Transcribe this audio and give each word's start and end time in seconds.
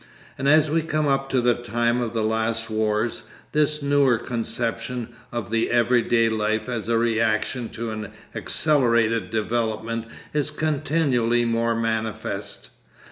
And 0.35 0.49
as 0.49 0.71
we 0.71 0.81
come 0.81 1.07
up 1.07 1.29
to 1.29 1.41
the 1.41 1.53
time 1.53 2.01
of 2.01 2.13
the 2.15 2.23
Last 2.23 2.71
Wars, 2.71 3.21
this 3.51 3.83
newer 3.83 4.17
conception 4.17 5.09
of 5.31 5.51
the 5.51 5.69
everyday 5.69 6.27
life 6.27 6.67
as 6.67 6.89
a 6.89 6.97
reaction 6.97 7.69
to 7.69 7.91
an 7.91 8.11
accelerated 8.33 9.29
development 9.29 10.05
is 10.33 10.49
continually 10.49 11.45
more 11.45 11.75
manifest. 11.75 12.71